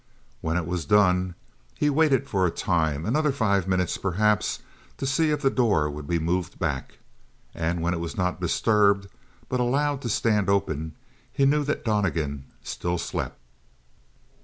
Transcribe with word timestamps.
When 0.41 0.57
it 0.57 0.65
was 0.65 0.85
done 0.85 1.35
he 1.77 1.87
waited 1.91 2.27
for 2.27 2.47
a 2.47 2.49
time, 2.49 3.05
another 3.05 3.31
five 3.31 3.67
minutes, 3.67 3.99
perhaps, 3.99 4.57
to 4.97 5.05
see 5.05 5.29
if 5.29 5.43
the 5.43 5.51
door 5.51 5.91
would 5.91 6.07
be 6.07 6.17
moved 6.17 6.57
back. 6.57 6.97
And 7.53 7.83
when 7.83 7.93
it 7.93 7.99
was 7.99 8.17
not 8.17 8.41
disturbed, 8.41 9.05
but 9.47 9.59
allowed 9.59 10.01
to 10.01 10.09
stand 10.09 10.49
open, 10.49 10.95
he 11.31 11.45
knew 11.45 11.63
that 11.65 11.85
Donnegan 11.85 12.45
still 12.63 12.97
slept. 12.97 13.37